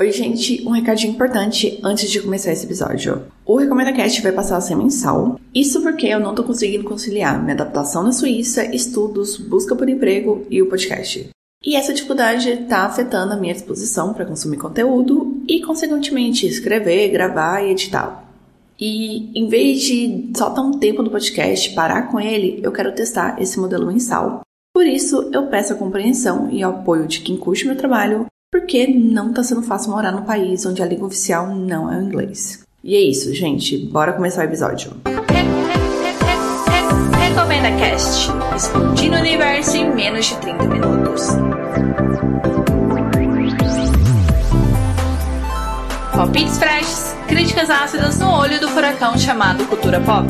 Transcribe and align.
Oi, 0.00 0.12
gente, 0.12 0.62
um 0.64 0.70
recadinho 0.70 1.12
importante 1.12 1.80
antes 1.82 2.08
de 2.08 2.22
começar 2.22 2.52
esse 2.52 2.64
episódio. 2.64 3.24
O 3.44 3.56
Recomenda 3.56 3.92
Cast 3.92 4.22
vai 4.22 4.30
passar 4.30 4.56
a 4.56 4.60
ser 4.60 4.76
mensal. 4.76 5.40
Isso 5.52 5.82
porque 5.82 6.06
eu 6.06 6.20
não 6.20 6.36
tô 6.36 6.44
conseguindo 6.44 6.84
conciliar 6.84 7.42
minha 7.42 7.54
adaptação 7.54 8.04
na 8.04 8.12
Suíça, 8.12 8.64
estudos, 8.72 9.36
busca 9.36 9.74
por 9.74 9.88
emprego 9.88 10.46
e 10.48 10.62
o 10.62 10.68
podcast. 10.68 11.28
E 11.64 11.74
essa 11.74 11.92
dificuldade 11.92 12.58
tá 12.68 12.84
afetando 12.84 13.32
a 13.32 13.36
minha 13.36 13.52
disposição 13.52 14.14
para 14.14 14.24
consumir 14.24 14.58
conteúdo 14.58 15.42
e, 15.48 15.60
consequentemente, 15.62 16.46
escrever, 16.46 17.08
gravar 17.08 17.62
e 17.62 17.72
editar. 17.72 18.24
E 18.78 19.36
em 19.36 19.48
vez 19.48 19.80
de 19.80 20.30
só 20.36 20.48
dar 20.48 20.62
um 20.62 20.78
tempo 20.78 21.02
no 21.02 21.10
podcast, 21.10 21.74
parar 21.74 22.02
com 22.02 22.20
ele, 22.20 22.60
eu 22.62 22.70
quero 22.70 22.94
testar 22.94 23.42
esse 23.42 23.58
modelo 23.58 23.88
mensal. 23.88 24.42
Por 24.72 24.86
isso, 24.86 25.28
eu 25.32 25.48
peço 25.48 25.72
a 25.72 25.76
compreensão 25.76 26.48
e 26.52 26.62
apoio 26.62 27.08
de 27.08 27.18
quem 27.18 27.36
curte 27.36 27.66
meu 27.66 27.76
trabalho 27.76 28.26
porque 28.58 28.86
não 28.88 29.32
tá 29.32 29.42
sendo 29.42 29.62
fácil 29.62 29.92
morar 29.92 30.10
num 30.10 30.22
país 30.22 30.66
onde 30.66 30.82
a 30.82 30.86
língua 30.86 31.06
oficial 31.06 31.54
não 31.54 31.92
é 31.92 31.96
o 31.96 32.02
inglês. 32.02 32.64
E 32.82 32.96
é 32.96 33.00
isso, 33.00 33.32
gente. 33.32 33.78
Bora 33.78 34.12
começar 34.12 34.42
o 34.42 34.44
episódio. 34.44 34.92
Recomenda 37.18 37.70
Cast. 37.78 38.30
Explodindo 38.56 39.16
o 39.16 39.20
universo 39.20 39.76
em 39.76 39.94
menos 39.94 40.26
de 40.26 40.36
30 40.38 40.64
minutos. 40.64 41.28
Palpites 46.12 46.58
freshes, 46.58 47.16
críticas 47.28 47.70
ácidas 47.70 48.18
no 48.18 48.28
olho 48.28 48.60
do 48.60 48.68
furacão 48.68 49.16
chamado 49.16 49.64
cultura 49.66 50.00
pop. 50.00 50.28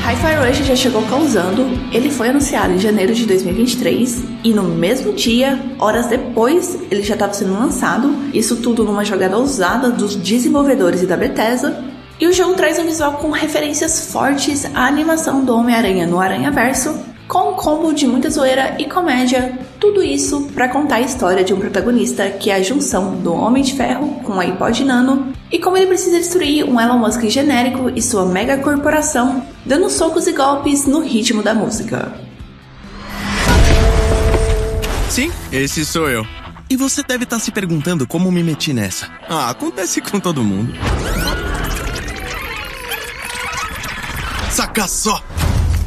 Hi-Fi 0.06 0.36
Rush 0.36 0.68
já 0.68 0.76
chegou 0.76 1.02
causando, 1.08 1.64
ele 1.92 2.12
foi 2.12 2.30
anunciado 2.30 2.72
em 2.74 2.78
janeiro 2.78 3.12
de 3.12 3.26
2023 3.26 4.24
e 4.44 4.54
no 4.54 4.62
mesmo 4.62 5.14
dia, 5.14 5.60
horas 5.80 6.06
depois, 6.06 6.78
ele 6.92 7.02
já 7.02 7.16
estava 7.16 7.34
sendo 7.34 7.54
lançado, 7.54 8.16
isso 8.32 8.58
tudo 8.58 8.84
numa 8.84 9.04
jogada 9.04 9.36
ousada 9.36 9.90
dos 9.90 10.16
desenvolvedores 10.16 11.02
e 11.02 11.08
da 11.08 11.18
Bethesda. 11.18 11.84
E 12.20 12.28
o 12.28 12.34
jogo 12.34 12.54
traz 12.54 12.78
um 12.78 12.86
visual 12.86 13.14
com 13.14 13.32
referências 13.32 14.12
fortes 14.12 14.64
à 14.76 14.86
animação 14.86 15.44
do 15.44 15.56
Homem-Aranha 15.56 16.06
no 16.06 16.20
Aranha 16.20 16.52
Verso, 16.52 16.96
com 17.28 17.50
um 17.50 17.54
combo 17.54 17.92
de 17.92 18.06
muita 18.06 18.30
zoeira 18.30 18.76
e 18.78 18.86
comédia, 18.86 19.58
tudo 19.86 20.02
isso 20.02 20.50
para 20.56 20.68
contar 20.68 20.96
a 20.96 21.02
história 21.02 21.44
de 21.44 21.54
um 21.54 21.60
protagonista 21.60 22.28
que 22.28 22.50
é 22.50 22.56
a 22.56 22.64
junção 22.64 23.18
do 23.18 23.32
Homem 23.32 23.62
de 23.62 23.76
Ferro 23.76 24.20
com 24.24 24.34
a 24.40 24.42
iPod 24.42 24.84
Nano 24.84 25.32
e 25.52 25.60
como 25.60 25.78
ele 25.78 25.86
precisa 25.86 26.18
destruir 26.18 26.66
um 26.66 26.82
Elon 26.82 26.98
Musk 26.98 27.22
genérico 27.26 27.92
e 27.96 28.02
sua 28.02 28.26
mega 28.26 28.58
corporação, 28.58 29.46
dando 29.64 29.88
socos 29.92 30.26
e 30.26 30.32
golpes 30.32 30.88
no 30.88 31.02
ritmo 31.02 31.44
da 31.44 31.54
música. 31.54 32.12
Sim, 35.08 35.32
esse 35.52 35.86
sou 35.86 36.10
eu. 36.10 36.26
E 36.68 36.76
você 36.76 37.04
deve 37.04 37.26
estar 37.26 37.38
tá 37.38 37.42
se 37.42 37.52
perguntando 37.52 38.08
como 38.08 38.32
me 38.32 38.42
meti 38.42 38.74
nessa. 38.74 39.08
Ah, 39.30 39.52
acontece 39.52 40.02
com 40.02 40.20
todo 40.20 40.44
mundo. 40.44 40.74
Saca 44.50 44.88
só! 44.88 45.22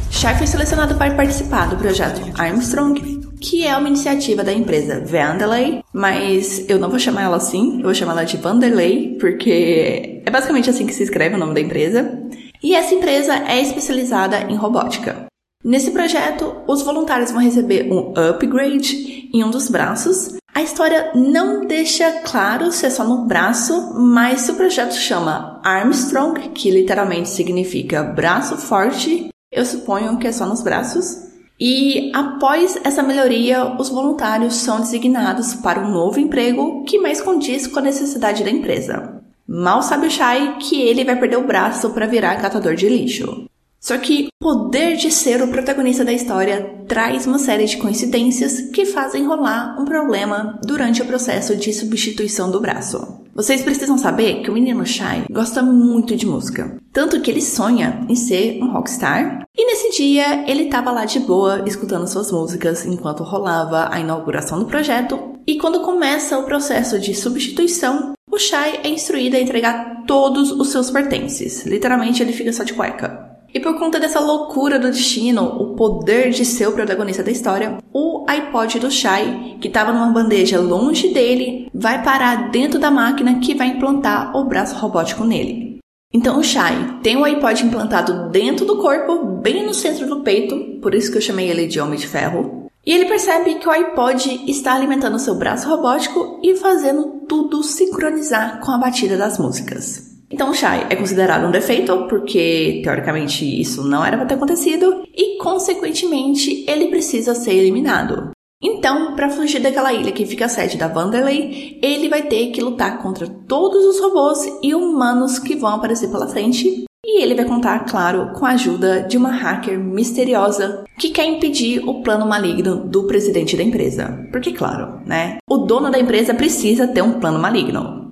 Shai 0.09 0.37
foi 0.37 0.47
selecionado 0.47 0.95
para 0.95 1.13
participar 1.15 1.67
do 1.67 1.75
projeto 1.75 2.21
Armstrong, 2.37 3.18
que 3.39 3.65
é 3.65 3.75
uma 3.75 3.87
iniciativa 3.87 4.43
da 4.43 4.53
empresa 4.53 4.99
Vanderlei, 4.99 5.83
mas 5.93 6.65
eu 6.69 6.77
não 6.77 6.89
vou 6.89 6.99
chamar 6.99 7.23
ela 7.23 7.37
assim, 7.37 7.77
eu 7.77 7.83
vou 7.83 7.93
chamar 7.93 8.13
ela 8.13 8.23
de 8.23 8.37
Vanderlei, 8.37 9.17
porque 9.19 10.21
é 10.25 10.29
basicamente 10.29 10.69
assim 10.69 10.85
que 10.85 10.93
se 10.93 11.03
escreve 11.03 11.35
o 11.35 11.39
nome 11.39 11.53
da 11.53 11.61
empresa. 11.61 12.21
E 12.61 12.75
essa 12.75 12.93
empresa 12.93 13.33
é 13.47 13.61
especializada 13.61 14.41
em 14.49 14.55
robótica. 14.55 15.27
Nesse 15.63 15.91
projeto, 15.91 16.63
os 16.67 16.81
voluntários 16.81 17.31
vão 17.31 17.41
receber 17.41 17.91
um 17.91 18.13
upgrade 18.15 19.29
em 19.33 19.43
um 19.43 19.49
dos 19.49 19.69
braços. 19.69 20.37
A 20.53 20.61
história 20.61 21.11
não 21.15 21.65
deixa 21.65 22.21
claro 22.21 22.71
se 22.71 22.85
é 22.85 22.89
só 22.89 23.03
no 23.03 23.25
braço, 23.25 23.93
mas 23.93 24.41
se 24.41 24.51
o 24.51 24.55
projeto 24.55 24.93
chama 24.93 25.61
Armstrong, 25.63 26.49
que 26.49 26.71
literalmente 26.71 27.29
significa 27.29 28.03
braço 28.03 28.57
forte, 28.57 29.29
eu 29.51 29.65
suponho 29.65 30.17
que 30.17 30.27
é 30.27 30.31
só 30.31 30.45
nos 30.45 30.61
braços. 30.61 31.28
E 31.59 32.09
após 32.13 32.79
essa 32.85 33.03
melhoria, 33.03 33.75
os 33.77 33.89
voluntários 33.89 34.53
são 34.55 34.79
designados 34.79 35.53
para 35.55 35.81
um 35.81 35.91
novo 35.91 36.19
emprego 36.19 36.85
que 36.85 36.97
mais 36.97 37.19
condiz 37.19 37.67
com 37.67 37.79
a 37.79 37.81
necessidade 37.81 38.43
da 38.43 38.49
empresa. 38.49 39.21
Mal 39.45 39.81
sabe 39.81 40.07
o 40.07 40.11
Shai 40.11 40.57
que 40.59 40.81
ele 40.81 41.03
vai 41.03 41.19
perder 41.19 41.37
o 41.37 41.47
braço 41.47 41.89
para 41.89 42.05
virar 42.05 42.37
catador 42.37 42.75
de 42.75 42.87
lixo. 42.87 43.48
Só 43.79 43.97
que 43.97 44.27
o 44.27 44.43
poder 44.43 44.97
de 44.97 45.09
ser 45.09 45.41
o 45.41 45.47
protagonista 45.47 46.03
da 46.03 46.11
história 46.11 46.83
traz 46.87 47.25
uma 47.25 47.39
série 47.39 47.65
de 47.65 47.77
coincidências 47.77 48.61
que 48.71 48.85
fazem 48.85 49.25
rolar 49.25 49.77
um 49.79 49.85
problema 49.85 50.59
durante 50.65 51.01
o 51.01 51.05
processo 51.05 51.55
de 51.55 51.71
substituição 51.71 52.51
do 52.51 52.59
braço. 52.59 53.19
Vocês 53.33 53.61
precisam 53.61 53.97
saber 53.97 54.41
que 54.41 54.49
o 54.49 54.53
menino 54.53 54.85
Shai 54.85 55.23
gosta 55.31 55.61
muito 55.61 56.13
de 56.13 56.25
música, 56.25 56.77
tanto 56.91 57.21
que 57.21 57.31
ele 57.31 57.41
sonha 57.41 58.05
em 58.09 58.15
ser 58.15 58.61
um 58.61 58.69
rockstar. 58.69 59.45
E 59.55 59.65
nesse 59.65 59.95
dia 59.95 60.43
ele 60.45 60.63
estava 60.63 60.91
lá 60.91 61.05
de 61.05 61.21
boa 61.21 61.63
escutando 61.65 62.05
suas 62.05 62.33
músicas 62.33 62.85
enquanto 62.85 63.23
rolava 63.23 63.87
a 63.91 63.99
inauguração 63.99 64.59
do 64.59 64.65
projeto. 64.65 65.35
E 65.47 65.57
quando 65.57 65.79
começa 65.81 66.37
o 66.37 66.43
processo 66.43 66.99
de 66.99 67.15
substituição, 67.15 68.13
o 68.29 68.37
Shai 68.37 68.81
é 68.83 68.89
instruído 68.89 69.37
a 69.37 69.39
entregar 69.39 70.03
todos 70.05 70.51
os 70.51 70.69
seus 70.69 70.91
pertences. 70.91 71.65
Literalmente 71.65 72.21
ele 72.21 72.33
fica 72.33 72.51
só 72.51 72.63
de 72.63 72.73
cueca. 72.73 73.28
E 73.53 73.59
por 73.59 73.77
conta 73.79 73.99
dessa 73.99 74.19
loucura 74.19 74.77
do 74.77 74.91
destino, 74.91 75.43
o 75.43 75.75
poder 75.75 76.29
de 76.29 76.45
ser 76.45 76.67
o 76.67 76.71
protagonista 76.71 77.23
da 77.23 77.31
história, 77.31 77.77
o 77.91 78.23
iPod 78.27 78.79
do 78.79 78.91
Shai, 78.91 79.57
que 79.59 79.67
estava 79.67 79.91
numa 79.91 80.11
bandeja 80.11 80.59
longe 80.59 81.11
dele, 81.13 81.69
vai 81.73 82.03
parar 82.03 82.51
dentro 82.51 82.79
da 82.79 82.91
máquina 82.91 83.39
que 83.39 83.55
vai 83.55 83.67
implantar 83.67 84.35
o 84.37 84.45
braço 84.45 84.75
robótico 84.75 85.23
nele. 85.23 85.79
Então 86.13 86.39
o 86.39 86.43
Shai 86.43 86.99
tem 87.01 87.17
o 87.17 87.23
iPod 87.23 87.65
implantado 87.65 88.29
dentro 88.29 88.65
do 88.65 88.77
corpo, 88.77 89.25
bem 89.41 89.65
no 89.65 89.73
centro 89.73 90.07
do 90.07 90.21
peito, 90.21 90.79
por 90.81 90.93
isso 90.93 91.11
que 91.11 91.17
eu 91.17 91.21
chamei 91.21 91.49
ele 91.49 91.67
de 91.67 91.79
Homem 91.79 91.99
de 91.99 92.07
Ferro. 92.07 92.67
E 92.85 92.91
ele 92.91 93.05
percebe 93.05 93.55
que 93.55 93.67
o 93.67 93.71
iPod 93.71 94.43
está 94.49 94.73
alimentando 94.73 95.19
seu 95.19 95.35
braço 95.35 95.67
robótico 95.67 96.39
e 96.41 96.55
fazendo 96.55 97.25
tudo 97.27 97.61
sincronizar 97.61 98.59
com 98.61 98.71
a 98.71 98.77
batida 98.77 99.17
das 99.17 99.37
músicas. 99.37 100.08
Então, 100.39 100.53
Shai 100.53 100.87
é 100.89 100.95
considerado 100.95 101.45
um 101.45 101.51
defeito, 101.51 102.07
porque 102.07 102.79
teoricamente 102.81 103.43
isso 103.43 103.83
não 103.83 104.05
era 104.05 104.15
para 104.15 104.25
ter 104.25 104.35
acontecido, 104.35 105.03
e 105.13 105.37
consequentemente 105.37 106.63
ele 106.65 106.87
precisa 106.87 107.35
ser 107.35 107.55
eliminado. 107.55 108.29
Então, 108.63 109.17
para 109.17 109.29
fugir 109.29 109.59
daquela 109.59 109.91
ilha 109.91 110.13
que 110.13 110.25
fica 110.25 110.45
a 110.45 110.49
sede 110.49 110.77
da 110.77 110.87
Vanderlei, 110.87 111.77
ele 111.83 112.07
vai 112.07 112.21
ter 112.21 112.51
que 112.51 112.61
lutar 112.61 112.99
contra 112.99 113.27
todos 113.27 113.85
os 113.85 113.99
robôs 113.99 114.49
e 114.63 114.73
humanos 114.73 115.39
que 115.39 115.57
vão 115.57 115.75
aparecer 115.75 116.09
pela 116.09 116.29
frente. 116.29 116.85
E 117.05 117.21
ele 117.21 117.35
vai 117.35 117.43
contar, 117.43 117.79
claro, 117.79 118.31
com 118.31 118.45
a 118.45 118.51
ajuda 118.51 119.01
de 119.01 119.17
uma 119.17 119.31
hacker 119.31 119.77
misteriosa 119.77 120.85
que 120.97 121.09
quer 121.09 121.25
impedir 121.25 121.79
o 121.85 122.01
plano 122.01 122.25
maligno 122.25 122.87
do 122.87 123.03
presidente 123.07 123.57
da 123.57 123.63
empresa. 123.63 124.25
Porque, 124.31 124.53
claro, 124.53 125.01
né? 125.05 125.37
O 125.49 125.57
dono 125.57 125.91
da 125.91 125.99
empresa 125.99 126.33
precisa 126.33 126.87
ter 126.87 127.01
um 127.01 127.19
plano 127.19 127.39
maligno. 127.39 128.08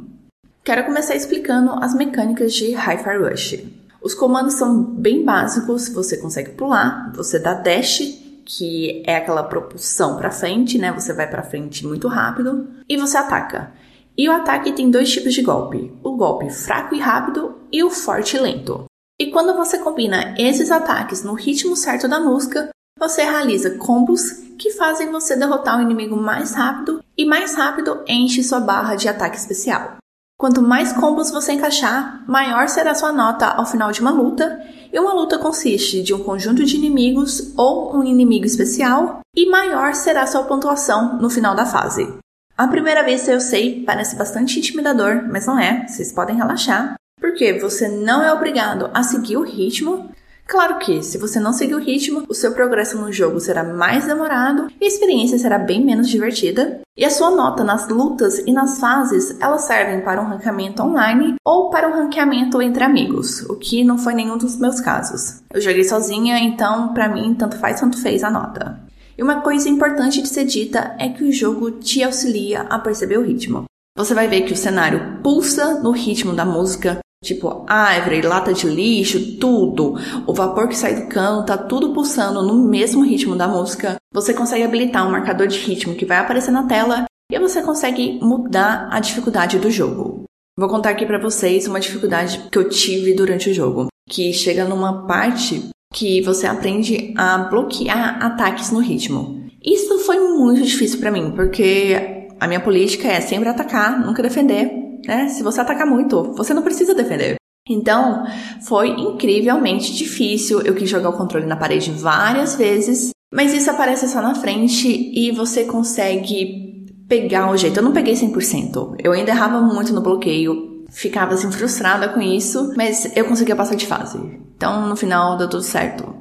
Quero 0.67 0.83
começar 0.83 1.15
explicando 1.15 1.81
as 1.81 1.95
mecânicas 1.95 2.53
de 2.53 2.75
Hi-Fi 2.75 3.17
Rush. 3.19 3.63
Os 4.01 4.13
comandos 4.13 4.55
são 4.55 4.83
bem 4.83 5.23
básicos, 5.23 5.87
você 5.87 6.17
consegue 6.17 6.51
pular, 6.51 7.09
você 7.15 7.39
dá 7.39 7.53
dash, 7.53 8.01
que 8.43 9.01
é 9.07 9.15
aquela 9.15 9.43
propulsão 9.43 10.17
para 10.17 10.29
frente, 10.29 10.77
né? 10.77 10.91
Você 10.91 11.13
vai 11.13 11.25
para 11.25 11.41
frente 11.41 11.87
muito 11.87 12.09
rápido 12.09 12.67
e 12.89 12.97
você 12.97 13.17
ataca. 13.17 13.71
E 14.17 14.27
o 14.27 14.31
ataque 14.33 14.73
tem 14.73 14.91
dois 14.91 15.09
tipos 15.09 15.33
de 15.33 15.41
golpe: 15.41 15.89
o 16.03 16.17
golpe 16.17 16.49
fraco 16.49 16.93
e 16.93 16.99
rápido 16.99 17.55
e 17.71 17.81
o 17.81 17.89
forte 17.89 18.35
e 18.35 18.39
lento. 18.41 18.83
E 19.17 19.31
quando 19.31 19.55
você 19.55 19.77
combina 19.77 20.35
esses 20.37 20.69
ataques 20.69 21.23
no 21.23 21.33
ritmo 21.33 21.77
certo 21.77 22.09
da 22.09 22.19
música, 22.19 22.71
você 22.99 23.21
realiza 23.23 23.77
combos 23.77 24.31
que 24.59 24.71
fazem 24.71 25.13
você 25.13 25.33
derrotar 25.33 25.79
o 25.79 25.81
inimigo 25.81 26.17
mais 26.17 26.53
rápido 26.53 27.01
e 27.17 27.23
mais 27.23 27.55
rápido 27.55 28.03
enche 28.05 28.43
sua 28.43 28.59
barra 28.59 28.95
de 28.95 29.07
ataque 29.07 29.37
especial. 29.37 29.95
Quanto 30.39 30.61
mais 30.61 30.93
combos 30.93 31.31
você 31.31 31.53
encaixar, 31.53 32.23
maior 32.27 32.69
será 32.69 32.93
sua 32.93 33.11
nota 33.11 33.47
ao 33.47 33.65
final 33.65 33.91
de 33.91 34.01
uma 34.01 34.11
luta, 34.11 34.63
e 34.93 34.99
uma 34.99 35.11
luta 35.11 35.39
consiste 35.39 36.03
de 36.03 36.13
um 36.13 36.23
conjunto 36.23 36.63
de 36.63 36.75
inimigos 36.77 37.53
ou 37.57 37.97
um 37.97 38.03
inimigo 38.03 38.45
especial, 38.45 39.21
e 39.35 39.49
maior 39.49 39.95
será 39.95 40.27
sua 40.27 40.43
pontuação 40.43 41.17
no 41.19 41.27
final 41.27 41.55
da 41.55 41.65
fase. 41.65 42.07
À 42.55 42.67
primeira 42.67 43.03
vista 43.03 43.31
eu 43.31 43.41
sei, 43.41 43.83
parece 43.83 44.15
bastante 44.15 44.59
intimidador, 44.59 45.27
mas 45.27 45.47
não 45.47 45.57
é, 45.57 45.87
vocês 45.87 46.11
podem 46.11 46.35
relaxar, 46.35 46.93
porque 47.19 47.53
você 47.53 47.87
não 47.87 48.21
é 48.21 48.31
obrigado 48.31 48.91
a 48.93 49.01
seguir 49.01 49.37
o 49.37 49.43
ritmo, 49.43 50.11
Claro 50.47 50.79
que, 50.79 51.03
se 51.03 51.17
você 51.17 51.41
não 51.41 51.51
seguir 51.51 51.75
o 51.75 51.79
ritmo, 51.79 52.23
o 52.29 52.33
seu 52.33 52.53
progresso 52.53 52.97
no 52.97 53.11
jogo 53.11 53.37
será 53.37 53.65
mais 53.65 54.05
demorado 54.05 54.67
e 54.79 54.85
a 54.85 54.87
experiência 54.87 55.37
será 55.37 55.59
bem 55.59 55.83
menos 55.83 56.07
divertida. 56.07 56.79
E 56.95 57.03
a 57.03 57.09
sua 57.09 57.29
nota 57.29 57.65
nas 57.65 57.89
lutas 57.89 58.39
e 58.39 58.53
nas 58.53 58.79
fases, 58.79 59.35
elas 59.41 59.63
servem 59.63 59.99
para 60.01 60.21
um 60.21 60.25
ranqueamento 60.25 60.81
online 60.81 61.35
ou 61.45 61.69
para 61.69 61.89
um 61.89 61.91
ranqueamento 61.91 62.61
entre 62.61 62.83
amigos, 62.83 63.41
o 63.41 63.55
que 63.55 63.83
não 63.83 63.97
foi 63.97 64.13
nenhum 64.13 64.37
dos 64.37 64.57
meus 64.57 64.79
casos. 64.79 65.43
Eu 65.53 65.59
joguei 65.59 65.83
sozinha, 65.83 66.39
então 66.39 66.93
para 66.93 67.09
mim 67.09 67.35
tanto 67.35 67.57
faz 67.57 67.81
quanto 67.81 68.01
fez 68.01 68.23
a 68.23 68.31
nota. 68.31 68.79
E 69.17 69.21
uma 69.21 69.41
coisa 69.41 69.67
importante 69.67 70.21
de 70.21 70.29
ser 70.29 70.45
dita 70.45 70.95
é 70.97 71.09
que 71.09 71.25
o 71.25 71.31
jogo 71.31 71.71
te 71.71 72.01
auxilia 72.03 72.61
a 72.61 72.79
perceber 72.79 73.17
o 73.17 73.23
ritmo. 73.23 73.65
Você 73.97 74.13
vai 74.13 74.27
ver 74.27 74.41
que 74.41 74.53
o 74.53 74.57
cenário 74.57 75.19
pulsa 75.23 75.79
no 75.81 75.91
ritmo 75.91 76.33
da 76.33 76.45
música, 76.45 76.99
Tipo, 77.23 77.65
árvore, 77.67 78.21
lata 78.21 78.53
de 78.53 78.67
lixo, 78.67 79.37
tudo. 79.37 79.95
O 80.27 80.33
vapor 80.33 80.67
que 80.67 80.75
sai 80.75 80.95
do 80.95 81.07
cano 81.07 81.45
tá 81.45 81.57
tudo 81.57 81.93
pulsando 81.93 82.43
no 82.43 82.67
mesmo 82.67 83.03
ritmo 83.03 83.35
da 83.35 83.47
música. 83.47 83.95
Você 84.13 84.33
consegue 84.33 84.63
habilitar 84.63 85.07
um 85.07 85.11
marcador 85.11 85.47
de 85.47 85.57
ritmo 85.57 85.95
que 85.95 86.05
vai 86.05 86.17
aparecer 86.17 86.51
na 86.51 86.67
tela 86.67 87.05
e 87.31 87.39
você 87.39 87.61
consegue 87.61 88.19
mudar 88.21 88.87
a 88.91 88.99
dificuldade 88.99 89.59
do 89.59 89.71
jogo. 89.71 90.23
Vou 90.57 90.69
contar 90.69 90.91
aqui 90.91 91.05
para 91.05 91.19
vocês 91.19 91.67
uma 91.67 91.79
dificuldade 91.79 92.47
que 92.51 92.57
eu 92.57 92.69
tive 92.69 93.13
durante 93.13 93.49
o 93.49 93.53
jogo, 93.53 93.87
que 94.09 94.31
chega 94.33 94.65
numa 94.65 95.05
parte 95.05 95.69
que 95.93 96.21
você 96.21 96.47
aprende 96.47 97.13
a 97.17 97.37
bloquear 97.37 98.23
ataques 98.23 98.71
no 98.71 98.79
ritmo. 98.79 99.45
Isso 99.63 99.99
foi 99.99 100.19
muito 100.19 100.63
difícil 100.63 100.99
para 100.99 101.11
mim, 101.11 101.31
porque 101.35 102.27
a 102.39 102.47
minha 102.47 102.59
política 102.59 103.07
é 103.07 103.19
sempre 103.21 103.49
atacar, 103.49 103.99
nunca 103.99 104.23
defender, 104.23 104.71
né? 105.07 105.29
Se 105.29 105.41
você 105.41 105.61
atacar 105.61 105.87
muito, 105.87 106.33
você 106.33 106.53
não 106.53 106.61
precisa 106.61 106.93
defender. 106.93 107.35
Então, 107.69 108.25
foi 108.61 108.89
incrivelmente 108.89 109.93
difícil. 109.93 110.61
Eu 110.61 110.75
quis 110.75 110.89
jogar 110.89 111.09
o 111.09 111.17
controle 111.17 111.45
na 111.45 111.55
parede 111.55 111.91
várias 111.91 112.55
vezes, 112.55 113.11
mas 113.33 113.53
isso 113.53 113.69
aparece 113.69 114.07
só 114.07 114.21
na 114.21 114.35
frente 114.35 114.87
e 114.87 115.31
você 115.31 115.65
consegue 115.65 116.85
pegar 117.07 117.51
o 117.51 117.57
jeito. 117.57 117.77
Eu 117.77 117.83
não 117.83 117.93
peguei 117.93 118.13
100%. 118.13 118.95
Eu 119.03 119.11
ainda 119.11 119.31
errava 119.31 119.61
muito 119.61 119.93
no 119.93 120.01
bloqueio, 120.01 120.85
ficava 120.89 121.33
assim 121.33 121.51
frustrada 121.51 122.09
com 122.09 122.21
isso, 122.21 122.73
mas 122.77 123.15
eu 123.15 123.25
conseguia 123.25 123.55
passar 123.55 123.75
de 123.75 123.85
fase. 123.85 124.17
Então, 124.55 124.87
no 124.87 124.95
final 124.95 125.37
deu 125.37 125.49
tudo 125.49 125.63
certo. 125.63 126.15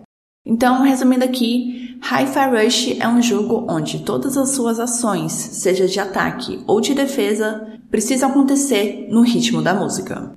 Então, 0.45 0.83
resumindo 0.83 1.25
aqui, 1.25 1.99
Hi-Fi 2.01 2.51
Rush 2.51 3.01
é 3.01 3.09
um 3.09 3.21
jogo 3.21 3.67
onde 3.69 4.01
todas 4.01 4.37
as 4.37 4.51
suas 4.51 4.79
ações, 4.79 5.33
seja 5.33 5.89
de 5.89 5.99
ataque 5.99 6.63
ou 6.69 6.81
de 6.81 6.95
defesa, 6.95 7.67
precisam 7.91 8.31
acontecer 8.31 9.07
no 9.11 9.23
ritmo 9.23 9.63
da 9.63 9.75
música. 9.75 10.33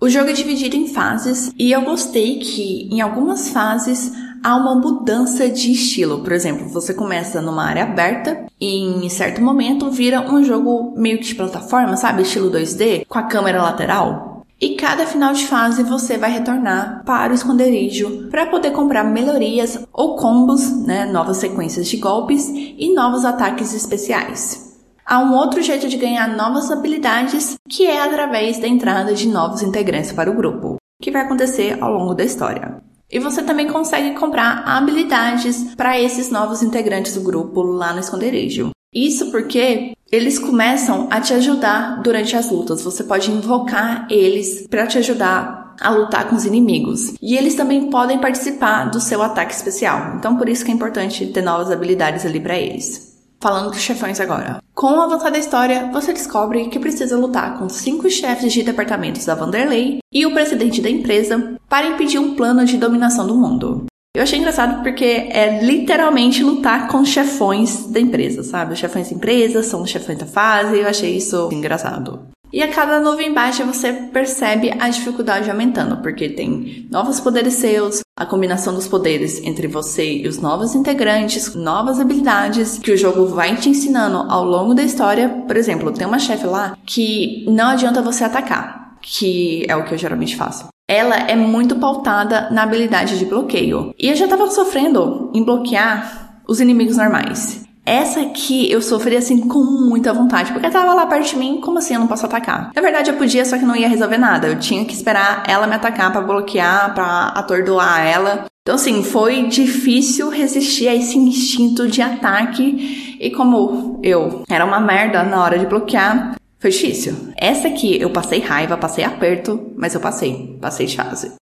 O 0.00 0.08
jogo 0.08 0.30
é 0.30 0.32
dividido 0.32 0.76
em 0.76 0.86
fases 0.88 1.52
e 1.58 1.72
eu 1.72 1.82
gostei 1.82 2.38
que 2.38 2.88
em 2.90 3.00
algumas 3.02 3.50
fases 3.50 4.10
há 4.42 4.56
uma 4.56 4.74
mudança 4.74 5.48
de 5.48 5.72
estilo. 5.72 6.22
Por 6.22 6.32
exemplo, 6.32 6.68
você 6.68 6.94
começa 6.94 7.42
numa 7.42 7.64
área 7.64 7.82
aberta 7.82 8.46
e 8.58 8.78
em 8.78 9.08
certo 9.10 9.42
momento 9.42 9.90
vira 9.90 10.22
um 10.22 10.42
jogo 10.42 10.94
meio 10.96 11.18
que 11.18 11.26
de 11.26 11.34
plataforma, 11.34 11.96
sabe? 11.96 12.22
Estilo 12.22 12.50
2D, 12.50 13.04
com 13.06 13.18
a 13.18 13.24
câmera 13.24 13.62
lateral. 13.62 14.46
E 14.60 14.74
cada 14.76 15.06
final 15.06 15.32
de 15.32 15.46
fase 15.46 15.82
você 15.82 16.18
vai 16.18 16.30
retornar 16.30 17.02
para 17.04 17.32
o 17.32 17.34
esconderijo 17.34 18.28
para 18.30 18.46
poder 18.46 18.72
comprar 18.72 19.04
melhorias 19.04 19.78
ou 19.92 20.16
combos, 20.16 20.84
né, 20.86 21.06
novas 21.06 21.38
sequências 21.38 21.88
de 21.88 21.96
golpes 21.96 22.46
e 22.48 22.92
novos 22.94 23.24
ataques 23.24 23.72
especiais. 23.72 24.69
Há 25.10 25.18
um 25.18 25.34
outro 25.34 25.60
jeito 25.60 25.88
de 25.88 25.96
ganhar 25.96 26.28
novas 26.36 26.70
habilidades, 26.70 27.56
que 27.68 27.84
é 27.84 28.00
através 28.00 28.60
da 28.60 28.68
entrada 28.68 29.12
de 29.12 29.26
novos 29.26 29.60
integrantes 29.60 30.12
para 30.12 30.30
o 30.30 30.36
grupo, 30.36 30.76
que 31.02 31.10
vai 31.10 31.22
acontecer 31.22 31.76
ao 31.82 31.92
longo 31.92 32.14
da 32.14 32.22
história. 32.22 32.80
E 33.10 33.18
você 33.18 33.42
também 33.42 33.66
consegue 33.66 34.14
comprar 34.14 34.62
habilidades 34.64 35.74
para 35.74 35.98
esses 35.98 36.30
novos 36.30 36.62
integrantes 36.62 37.14
do 37.14 37.22
grupo 37.22 37.60
lá 37.60 37.92
no 37.92 37.98
esconderijo. 37.98 38.70
Isso 38.94 39.32
porque 39.32 39.96
eles 40.12 40.38
começam 40.38 41.08
a 41.10 41.20
te 41.20 41.34
ajudar 41.34 42.00
durante 42.04 42.36
as 42.36 42.48
lutas. 42.48 42.84
Você 42.84 43.02
pode 43.02 43.32
invocar 43.32 44.06
eles 44.08 44.68
para 44.68 44.86
te 44.86 44.98
ajudar 44.98 45.74
a 45.80 45.90
lutar 45.90 46.28
com 46.28 46.36
os 46.36 46.44
inimigos. 46.44 47.14
E 47.20 47.36
eles 47.36 47.56
também 47.56 47.90
podem 47.90 48.20
participar 48.20 48.84
do 48.84 49.00
seu 49.00 49.20
ataque 49.24 49.54
especial. 49.54 50.14
Então 50.18 50.36
por 50.36 50.48
isso 50.48 50.64
que 50.64 50.70
é 50.70 50.74
importante 50.74 51.26
ter 51.26 51.42
novas 51.42 51.68
habilidades 51.68 52.24
ali 52.24 52.38
para 52.38 52.56
eles. 52.56 53.10
Falando 53.40 53.70
dos 53.70 53.80
chefões 53.80 54.20
agora. 54.20 54.59
Com 54.74 54.94
o 54.94 55.00
avançar 55.00 55.30
da 55.30 55.38
história, 55.38 55.90
você 55.92 56.12
descobre 56.12 56.68
que 56.68 56.78
precisa 56.78 57.16
lutar 57.16 57.58
com 57.58 57.68
cinco 57.68 58.08
chefes 58.08 58.52
de 58.52 58.62
departamentos 58.62 59.24
da 59.26 59.34
Vanderlei 59.34 59.98
e 60.12 60.24
o 60.24 60.32
presidente 60.32 60.80
da 60.80 60.88
empresa 60.88 61.56
para 61.68 61.88
impedir 61.88 62.18
um 62.18 62.34
plano 62.34 62.64
de 62.64 62.78
dominação 62.78 63.26
do 63.26 63.34
mundo. 63.34 63.86
Eu 64.16 64.22
achei 64.22 64.38
engraçado 64.38 64.82
porque 64.82 65.04
é 65.04 65.62
literalmente 65.62 66.42
lutar 66.42 66.88
com 66.88 67.04
chefões 67.04 67.86
da 67.86 68.00
empresa, 68.00 68.42
sabe? 68.42 68.72
Os 68.72 68.78
chefões 68.78 69.08
da 69.08 69.16
empresa 69.16 69.62
são 69.62 69.82
os 69.82 69.90
chefões 69.90 70.18
da 70.18 70.26
fase, 70.26 70.78
eu 70.78 70.88
achei 70.88 71.16
isso 71.16 71.48
engraçado. 71.52 72.26
E 72.52 72.62
a 72.62 72.68
cada 72.68 72.98
novo 73.00 73.22
embate 73.22 73.62
você 73.62 73.92
percebe 73.92 74.72
a 74.78 74.88
dificuldade 74.88 75.48
aumentando, 75.48 75.98
porque 75.98 76.28
tem 76.28 76.88
novos 76.90 77.20
poderes 77.20 77.54
seus, 77.54 78.00
a 78.16 78.26
combinação 78.26 78.74
dos 78.74 78.88
poderes 78.88 79.40
entre 79.44 79.68
você 79.68 80.14
e 80.14 80.26
os 80.26 80.38
novos 80.38 80.74
integrantes, 80.74 81.54
novas 81.54 82.00
habilidades 82.00 82.78
que 82.78 82.90
o 82.90 82.96
jogo 82.96 83.26
vai 83.26 83.56
te 83.56 83.68
ensinando 83.68 84.30
ao 84.30 84.44
longo 84.44 84.74
da 84.74 84.82
história. 84.82 85.28
Por 85.28 85.56
exemplo, 85.56 85.92
tem 85.92 86.06
uma 86.06 86.18
chefe 86.18 86.46
lá 86.46 86.76
que 86.84 87.44
não 87.48 87.68
adianta 87.68 88.02
você 88.02 88.24
atacar, 88.24 88.98
que 89.00 89.64
é 89.68 89.76
o 89.76 89.84
que 89.84 89.94
eu 89.94 89.98
geralmente 89.98 90.36
faço. 90.36 90.68
Ela 90.88 91.16
é 91.16 91.36
muito 91.36 91.76
pautada 91.76 92.50
na 92.50 92.64
habilidade 92.64 93.16
de 93.16 93.24
bloqueio. 93.24 93.94
E 93.96 94.08
eu 94.08 94.16
já 94.16 94.26
tava 94.26 94.50
sofrendo 94.50 95.30
em 95.32 95.44
bloquear 95.44 96.42
os 96.48 96.60
inimigos 96.60 96.96
normais. 96.96 97.64
Essa 97.84 98.20
aqui 98.20 98.70
eu 98.70 98.80
sofri 98.82 99.16
assim 99.16 99.48
com 99.48 99.58
muita 99.58 100.12
vontade, 100.12 100.52
porque 100.52 100.70
tava 100.70 100.94
lá 100.94 101.06
perto 101.06 101.30
de 101.30 101.36
mim, 101.36 101.60
como 101.60 101.78
assim 101.78 101.94
eu 101.94 102.00
não 102.00 102.06
posso 102.06 102.26
atacar? 102.26 102.70
Na 102.74 102.82
verdade 102.82 103.10
eu 103.10 103.16
podia, 103.16 103.44
só 103.44 103.58
que 103.58 103.64
não 103.64 103.74
ia 103.74 103.88
resolver 103.88 104.18
nada. 104.18 104.48
Eu 104.48 104.58
tinha 104.58 104.84
que 104.84 104.92
esperar 104.92 105.42
ela 105.46 105.66
me 105.66 105.74
atacar 105.74 106.12
para 106.12 106.20
bloquear, 106.20 106.94
para 106.94 107.28
atordoar 107.28 108.06
ela. 108.06 108.44
Então 108.62 108.74
assim, 108.74 109.02
foi 109.02 109.46
difícil 109.48 110.28
resistir 110.28 110.88
a 110.88 110.94
esse 110.94 111.18
instinto 111.18 111.88
de 111.88 112.02
ataque 112.02 113.16
e 113.18 113.30
como 113.30 113.98
eu 114.02 114.44
era 114.48 114.64
uma 114.64 114.80
merda 114.80 115.22
na 115.22 115.42
hora 115.42 115.58
de 115.58 115.66
bloquear, 115.66 116.36
foi 116.58 116.70
difícil. 116.70 117.16
Essa 117.36 117.68
aqui 117.68 118.00
eu 118.00 118.10
passei 118.10 118.40
raiva, 118.40 118.76
passei 118.76 119.02
aperto, 119.02 119.72
mas 119.76 119.94
eu 119.94 120.00
passei, 120.00 120.58
passei 120.60 120.86
de 120.86 120.96
fase. 120.96 121.39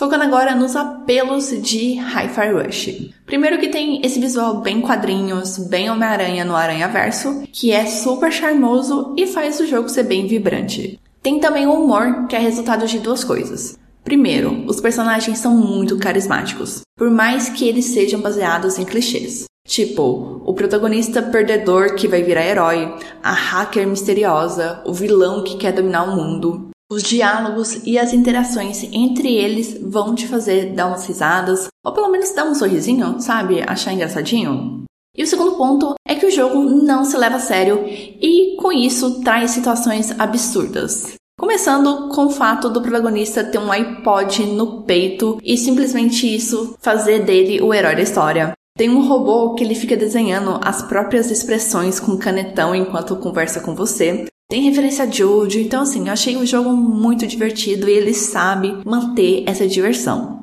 Focando 0.00 0.24
agora 0.24 0.54
nos 0.54 0.74
apelos 0.76 1.50
de 1.50 1.98
Hi-Fi 1.98 2.52
Rush. 2.52 3.10
Primeiro 3.26 3.58
que 3.58 3.68
tem 3.68 4.00
esse 4.02 4.18
visual 4.18 4.62
bem 4.62 4.80
quadrinhos, 4.80 5.58
bem 5.58 5.90
Homem-Aranha 5.90 6.42
no 6.42 6.56
Aranha 6.56 6.88
Verso, 6.88 7.42
que 7.52 7.70
é 7.70 7.84
super 7.84 8.32
charmoso 8.32 9.14
e 9.14 9.26
faz 9.26 9.60
o 9.60 9.66
jogo 9.66 9.90
ser 9.90 10.04
bem 10.04 10.26
vibrante. 10.26 10.98
Tem 11.22 11.38
também 11.38 11.66
o 11.66 11.74
humor, 11.74 12.26
que 12.28 12.34
é 12.34 12.38
resultado 12.38 12.86
de 12.86 12.98
duas 12.98 13.22
coisas. 13.22 13.78
Primeiro, 14.02 14.64
os 14.66 14.80
personagens 14.80 15.38
são 15.38 15.54
muito 15.54 15.98
carismáticos, 15.98 16.80
por 16.96 17.10
mais 17.10 17.50
que 17.50 17.68
eles 17.68 17.84
sejam 17.84 18.22
baseados 18.22 18.78
em 18.78 18.86
clichês. 18.86 19.44
Tipo, 19.68 20.40
o 20.46 20.54
protagonista 20.54 21.20
perdedor 21.20 21.94
que 21.94 22.08
vai 22.08 22.22
virar 22.22 22.46
herói, 22.46 22.96
a 23.22 23.32
hacker 23.32 23.86
misteriosa, 23.86 24.82
o 24.86 24.94
vilão 24.94 25.44
que 25.44 25.58
quer 25.58 25.72
dominar 25.72 26.04
o 26.04 26.16
mundo. 26.16 26.69
Os 26.92 27.04
diálogos 27.04 27.80
e 27.84 27.96
as 27.96 28.12
interações 28.12 28.82
entre 28.92 29.32
eles 29.32 29.78
vão 29.80 30.12
te 30.12 30.26
fazer 30.26 30.72
dar 30.72 30.88
umas 30.88 31.06
risadas, 31.06 31.68
ou 31.84 31.92
pelo 31.92 32.10
menos 32.10 32.34
dar 32.34 32.44
um 32.44 32.54
sorrisinho, 32.54 33.20
sabe? 33.20 33.62
Achar 33.64 33.92
engraçadinho. 33.92 34.82
E 35.16 35.22
o 35.22 35.26
segundo 35.26 35.52
ponto 35.52 35.94
é 36.04 36.16
que 36.16 36.26
o 36.26 36.30
jogo 36.32 36.58
não 36.58 37.04
se 37.04 37.16
leva 37.16 37.36
a 37.36 37.40
sério 37.40 37.84
e, 37.86 38.56
com 38.56 38.72
isso, 38.72 39.20
traz 39.22 39.52
situações 39.52 40.10
absurdas. 40.18 41.14
Começando 41.38 42.08
com 42.08 42.26
o 42.26 42.30
fato 42.30 42.68
do 42.68 42.82
protagonista 42.82 43.44
ter 43.44 43.58
um 43.58 43.70
iPod 43.70 44.46
no 44.46 44.82
peito 44.82 45.38
e 45.44 45.56
simplesmente 45.56 46.26
isso 46.26 46.74
fazer 46.80 47.24
dele 47.24 47.62
o 47.62 47.72
herói 47.72 47.94
da 47.94 48.02
história. 48.02 48.52
Tem 48.76 48.90
um 48.90 49.06
robô 49.06 49.54
que 49.54 49.62
ele 49.62 49.76
fica 49.76 49.96
desenhando 49.96 50.58
as 50.60 50.82
próprias 50.82 51.30
expressões 51.30 52.00
com 52.00 52.16
canetão 52.16 52.74
enquanto 52.74 53.14
conversa 53.14 53.60
com 53.60 53.76
você. 53.76 54.26
Tem 54.50 54.62
referência 54.62 55.04
a 55.04 55.08
Jojo, 55.08 55.60
então 55.60 55.82
assim, 55.82 56.08
eu 56.08 56.12
achei 56.12 56.36
o 56.36 56.44
jogo 56.44 56.70
muito 56.70 57.24
divertido 57.24 57.88
e 57.88 57.92
ele 57.92 58.12
sabe 58.12 58.78
manter 58.84 59.44
essa 59.46 59.64
diversão. 59.64 60.40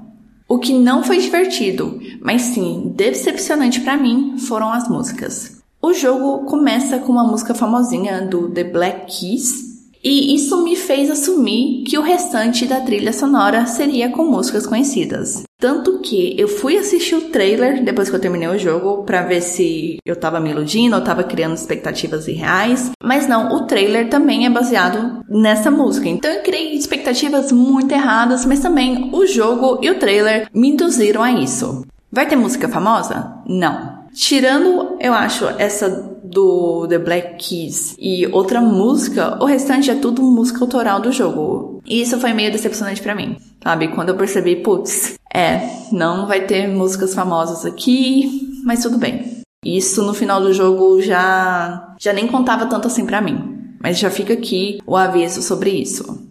O 0.47 0.59
que 0.59 0.71
não 0.71 1.03
foi 1.03 1.17
divertido, 1.17 1.99
mas 2.21 2.41
sim 2.43 2.93
decepcionante 2.95 3.81
para 3.81 3.97
mim, 3.97 4.37
foram 4.37 4.71
as 4.71 4.87
músicas. 4.87 5.61
O 5.81 5.93
jogo 5.93 6.45
começa 6.45 6.99
com 6.99 7.11
uma 7.11 7.25
música 7.25 7.53
famosinha 7.53 8.25
do 8.25 8.49
The 8.49 8.63
Black 8.63 9.19
Keys, 9.19 9.66
e 10.03 10.35
isso 10.35 10.63
me 10.63 10.75
fez 10.75 11.09
assumir 11.09 11.83
que 11.83 11.97
o 11.97 12.01
restante 12.01 12.65
da 12.65 12.81
trilha 12.81 13.13
sonora 13.13 13.65
seria 13.65 14.09
com 14.09 14.25
músicas 14.25 14.65
conhecidas. 14.65 15.43
Tanto 15.59 15.99
que 15.99 16.39
eu 16.39 16.47
fui 16.47 16.77
assistir 16.77 17.15
o 17.15 17.29
trailer 17.29 17.83
depois 17.83 18.09
que 18.09 18.15
eu 18.15 18.19
terminei 18.19 18.47
o 18.47 18.59
jogo 18.59 19.03
para 19.03 19.23
ver 19.23 19.41
se 19.41 19.97
eu 20.05 20.15
tava 20.15 20.39
me 20.39 20.51
iludindo 20.51 20.95
ou 20.95 21.01
tava 21.01 21.23
criando 21.23 21.55
expectativas 21.55 22.27
irreais. 22.27 22.91
Mas 23.01 23.27
não, 23.27 23.55
o 23.55 23.65
trailer 23.65 24.07
também 24.07 24.45
é 24.45 24.49
baseado 24.49 25.23
nessa 25.27 25.71
música. 25.71 26.07
Então 26.07 26.31
eu 26.31 26.43
criei 26.43 26.75
expectativas 26.75 27.51
muito 27.51 27.91
erradas, 27.91 28.45
mas 28.45 28.59
também 28.59 29.09
o 29.13 29.25
jogo 29.25 29.79
e 29.81 29.89
o 29.89 29.97
trailer 29.97 30.47
me 30.53 30.69
induziram 30.69 31.23
a 31.23 31.31
isso. 31.31 31.85
Vai 32.11 32.27
ter 32.27 32.35
música 32.35 32.69
famosa? 32.69 33.33
Não. 33.47 33.97
Tirando, 34.13 34.97
eu 34.99 35.13
acho, 35.13 35.45
essa 35.57 36.16
do 36.29 36.87
The 36.87 36.97
Black 36.97 37.35
Keys 37.37 37.95
e 37.99 38.27
outra 38.27 38.61
música, 38.61 39.37
o 39.41 39.45
restante 39.45 39.89
é 39.89 39.95
tudo 39.95 40.21
música 40.21 40.59
autoral 40.61 40.99
do 40.99 41.11
jogo. 41.11 41.81
E 41.85 42.01
isso 42.01 42.19
foi 42.19 42.33
meio 42.33 42.51
decepcionante 42.51 43.01
para 43.01 43.15
mim, 43.15 43.37
sabe? 43.63 43.87
Quando 43.89 44.09
eu 44.09 44.17
percebi, 44.17 44.57
putz, 44.57 45.15
é, 45.33 45.61
não 45.91 46.27
vai 46.27 46.45
ter 46.45 46.67
músicas 46.67 47.13
famosas 47.13 47.65
aqui, 47.65 48.61
mas 48.63 48.81
tudo 48.81 48.97
bem. 48.97 49.41
Isso 49.65 50.03
no 50.03 50.13
final 50.13 50.41
do 50.41 50.53
jogo 50.53 51.01
já 51.01 51.95
já 51.99 52.13
nem 52.13 52.27
contava 52.27 52.67
tanto 52.67 52.87
assim 52.87 53.05
para 53.05 53.21
mim, 53.21 53.75
mas 53.81 53.97
já 53.97 54.09
fica 54.09 54.33
aqui 54.33 54.79
o 54.85 54.95
aviso 54.95 55.41
sobre 55.41 55.71
isso. 55.71 56.25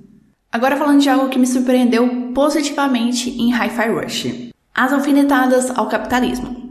Agora 0.50 0.76
falando 0.76 1.00
de 1.00 1.09
algo 1.09 1.29
que 1.29 1.38
me 1.38 1.47
surpreendeu 1.47 2.33
positivamente 2.33 3.31
em 3.31 3.53
Hi-Fi 3.53 3.88
Rush. 3.91 4.50
As 4.75 4.93
alfinetadas 4.93 5.71
ao 5.71 5.88
capitalismo. 5.88 6.65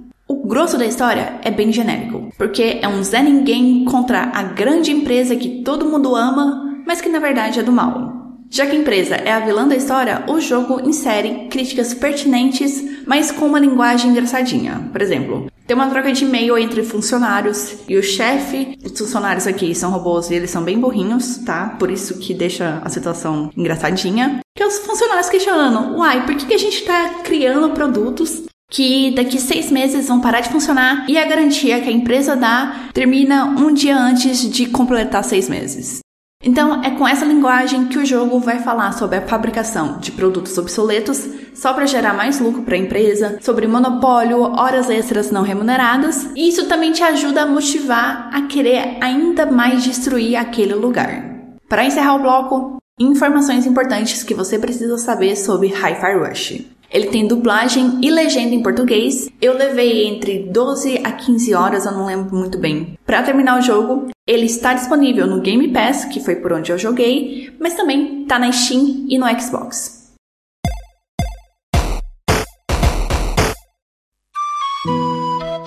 Grosso 0.45 0.77
da 0.77 0.85
história 0.85 1.39
é 1.43 1.49
bem 1.49 1.71
genérico, 1.71 2.29
porque 2.37 2.77
é 2.79 2.87
um 2.87 3.03
Zé 3.03 3.23
Ninguém 3.23 3.83
contra 3.83 4.29
a 4.31 4.43
grande 4.43 4.91
empresa 4.91 5.35
que 5.35 5.63
todo 5.63 5.87
mundo 5.87 6.15
ama, 6.15 6.83
mas 6.85 7.01
que 7.01 7.09
na 7.09 7.17
verdade 7.17 7.59
é 7.59 7.63
do 7.63 7.71
mal. 7.71 8.13
Já 8.47 8.67
que 8.67 8.73
a 8.73 8.79
empresa 8.79 9.15
é 9.15 9.31
a 9.31 9.39
vilã 9.39 9.67
da 9.67 9.75
história, 9.75 10.23
o 10.27 10.39
jogo 10.39 10.87
insere 10.87 11.47
críticas 11.49 11.95
pertinentes, 11.95 12.83
mas 13.07 13.31
com 13.31 13.47
uma 13.47 13.59
linguagem 13.59 14.11
engraçadinha. 14.11 14.87
Por 14.91 15.01
exemplo, 15.01 15.51
tem 15.65 15.75
uma 15.75 15.89
troca 15.89 16.13
de 16.13 16.23
e-mail 16.23 16.55
entre 16.59 16.83
funcionários 16.83 17.77
e 17.89 17.97
o 17.97 18.03
chefe. 18.03 18.77
Os 18.85 18.95
funcionários 18.97 19.47
aqui 19.47 19.73
são 19.73 19.89
robôs 19.89 20.29
e 20.29 20.35
eles 20.35 20.51
são 20.51 20.63
bem 20.63 20.79
burrinhos, 20.79 21.39
tá? 21.39 21.75
Por 21.79 21.89
isso 21.89 22.19
que 22.19 22.35
deixa 22.35 22.79
a 22.83 22.89
situação 22.89 23.49
engraçadinha. 23.57 24.41
Que 24.55 24.61
é 24.61 24.67
os 24.67 24.77
funcionários 24.77 25.27
questionando: 25.27 25.97
uai, 25.97 26.23
por 26.23 26.35
que, 26.35 26.45
que 26.45 26.53
a 26.53 26.59
gente 26.59 26.83
tá 26.83 27.15
criando 27.23 27.71
produtos 27.71 28.43
que 28.69 29.11
daqui 29.11 29.39
seis 29.39 29.71
meses 29.71 30.07
vão 30.07 30.19
parar 30.19 30.41
de 30.41 30.49
funcionar 30.49 31.05
e 31.07 31.17
a 31.17 31.25
garantia 31.25 31.81
que 31.81 31.89
a 31.89 31.93
empresa 31.93 32.35
dá 32.35 32.89
termina 32.93 33.45
um 33.45 33.73
dia 33.73 33.97
antes 33.97 34.49
de 34.49 34.65
completar 34.67 35.23
seis 35.23 35.47
meses. 35.47 35.99
Então, 36.43 36.83
é 36.83 36.91
com 36.91 37.07
essa 37.07 37.25
linguagem 37.25 37.85
que 37.85 37.97
o 37.97 38.05
jogo 38.05 38.39
vai 38.39 38.59
falar 38.59 38.91
sobre 38.91 39.17
a 39.17 39.21
fabricação 39.21 39.97
de 39.97 40.11
produtos 40.11 40.55
obsoletos 40.59 41.27
só 41.55 41.73
para 41.73 41.87
gerar 41.87 42.13
mais 42.13 42.39
lucro 42.39 42.61
para 42.61 42.75
a 42.75 42.79
empresa, 42.79 43.39
sobre 43.41 43.65
monopólio, 43.65 44.41
horas 44.41 44.89
extras 44.89 45.31
não 45.31 45.41
remuneradas, 45.41 46.29
e 46.35 46.49
isso 46.49 46.67
também 46.67 46.91
te 46.91 47.01
ajuda 47.01 47.43
a 47.43 47.45
motivar 47.47 48.29
a 48.31 48.43
querer 48.43 48.97
ainda 49.01 49.47
mais 49.47 49.83
destruir 49.83 50.35
aquele 50.35 50.75
lugar. 50.75 51.23
Para 51.67 51.85
encerrar 51.85 52.15
o 52.15 52.21
bloco, 52.21 52.77
informações 52.99 53.65
importantes 53.65 54.21
que 54.21 54.35
você 54.35 54.59
precisa 54.59 54.97
saber 54.99 55.35
sobre 55.35 55.69
Hi-Fi 55.69 56.13
Rush. 56.13 56.74
Ele 56.95 57.07
tem 57.07 57.27
dublagem 57.27 57.99
e 58.01 58.09
legenda 58.09 58.55
em 58.55 58.63
português. 58.63 59.29
Eu 59.41 59.57
levei 59.57 60.07
entre 60.07 60.47
12 60.49 61.01
a 61.03 61.11
15 61.11 61.53
horas, 61.53 61.85
eu 61.85 61.91
não 61.91 62.05
lembro 62.05 62.33
muito 62.33 62.57
bem, 62.57 62.97
para 63.05 63.21
terminar 63.21 63.59
o 63.59 63.61
jogo. 63.61 64.07
Ele 64.25 64.45
está 64.45 64.73
disponível 64.73 65.27
no 65.27 65.41
Game 65.41 65.67
Pass, 65.73 66.05
que 66.05 66.21
foi 66.21 66.37
por 66.37 66.53
onde 66.53 66.71
eu 66.71 66.77
joguei, 66.77 67.53
mas 67.59 67.73
também 67.73 68.21
está 68.21 68.39
na 68.39 68.49
Steam 68.49 69.07
e 69.09 69.17
no 69.17 69.27
Xbox. 69.37 70.13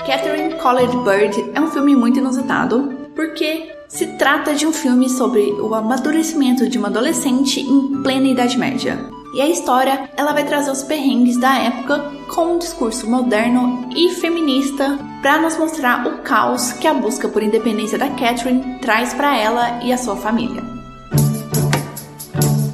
Catherine 0.06 0.54
Colored 0.54 0.96
Bird 1.04 1.50
é 1.54 1.60
um 1.60 1.70
filme 1.70 1.94
muito 1.94 2.20
inusitado, 2.20 3.10
porque 3.14 3.70
se 3.86 4.06
trata 4.16 4.54
de 4.54 4.66
um 4.66 4.72
filme 4.72 5.10
sobre 5.10 5.42
o 5.60 5.74
amadurecimento 5.74 6.66
de 6.70 6.78
uma 6.78 6.88
adolescente 6.88 7.60
em 7.60 8.02
plena 8.02 8.28
Idade 8.28 8.56
Média. 8.56 9.17
E 9.34 9.42
a 9.42 9.48
história, 9.48 10.10
ela 10.16 10.32
vai 10.32 10.44
trazer 10.44 10.70
os 10.70 10.82
perrengues 10.82 11.36
da 11.38 11.58
época 11.58 11.98
com 12.34 12.54
um 12.54 12.58
discurso 12.58 13.08
moderno 13.08 13.88
e 13.94 14.14
feminista 14.14 14.98
para 15.20 15.38
nos 15.38 15.56
mostrar 15.58 16.06
o 16.06 16.18
caos 16.22 16.72
que 16.72 16.86
a 16.86 16.94
busca 16.94 17.28
por 17.28 17.42
independência 17.42 17.98
da 17.98 18.08
Catherine 18.08 18.78
traz 18.80 19.12
para 19.12 19.36
ela 19.36 19.84
e 19.84 19.92
a 19.92 19.98
sua 19.98 20.16
família. 20.16 20.62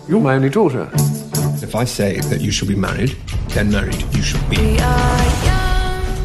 You're 0.08 0.22
my 0.22 0.36
only 0.36 0.50
daughter. 0.50 0.88
If 1.60 1.74
I 1.74 1.86
say 1.86 2.20
that 2.20 2.40
you 2.40 2.52
should 2.52 2.72
be 2.72 2.78
married, 2.78 3.16
then 3.52 3.70
married 3.70 4.04
you 4.14 4.22
should 4.22 4.44
be. 4.48 4.56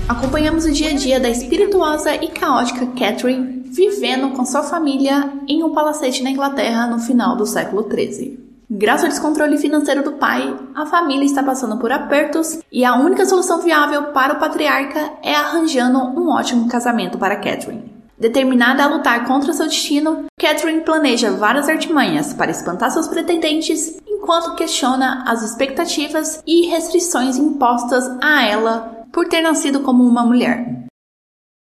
Acompanhamos 0.08 0.66
o 0.66 0.72
dia 0.72 0.90
a 0.90 0.94
dia 0.94 1.20
da 1.20 1.30
espirituosa 1.30 2.14
e 2.16 2.28
caótica 2.28 2.86
Catherine 2.88 3.64
vivendo 3.66 4.32
com 4.32 4.46
sua 4.46 4.64
família 4.64 5.32
em 5.48 5.64
um 5.64 5.74
palacete 5.74 6.22
na 6.22 6.32
Inglaterra 6.32 6.88
no 6.88 7.00
final 7.00 7.36
do 7.36 7.46
século 7.46 7.88
XIII. 7.90 8.39
Graças 8.72 9.06
ao 9.06 9.10
descontrole 9.10 9.58
financeiro 9.58 10.04
do 10.04 10.12
pai, 10.12 10.56
a 10.76 10.86
família 10.86 11.26
está 11.26 11.42
passando 11.42 11.80
por 11.80 11.92
apertos 11.92 12.60
e 12.72 12.86
a 12.86 12.98
única 12.98 13.26
solução 13.26 13.60
viável 13.62 14.12
para 14.12 14.36
o 14.36 14.40
patriarca 14.40 15.14
é 15.24 15.34
arranjando 15.34 15.98
um 15.98 16.30
ótimo 16.30 16.68
casamento 16.68 17.18
para 17.18 17.38
Catherine. 17.38 17.92
Determinada 18.16 18.84
a 18.84 18.88
lutar 18.88 19.26
contra 19.26 19.54
seu 19.54 19.66
destino, 19.66 20.26
Catherine 20.40 20.82
planeja 20.82 21.32
várias 21.32 21.68
artimanhas 21.68 22.32
para 22.32 22.52
espantar 22.52 22.92
seus 22.92 23.08
pretendentes, 23.08 24.00
enquanto 24.08 24.54
questiona 24.54 25.24
as 25.26 25.42
expectativas 25.42 26.44
e 26.46 26.68
restrições 26.68 27.38
impostas 27.38 28.08
a 28.22 28.46
ela 28.46 29.04
por 29.12 29.28
ter 29.28 29.42
nascido 29.42 29.80
como 29.80 30.04
uma 30.04 30.24
mulher. 30.24 30.89